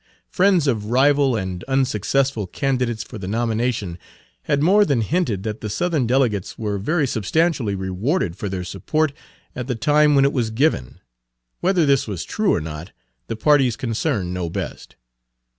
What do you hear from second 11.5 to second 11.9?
whether